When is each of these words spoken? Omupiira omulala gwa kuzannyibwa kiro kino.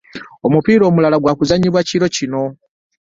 Omupiira 0.47 0.83
omulala 0.85 1.17
gwa 1.19 1.33
kuzannyibwa 1.37 1.81
kiro 1.89 2.07
kino. 2.15 2.43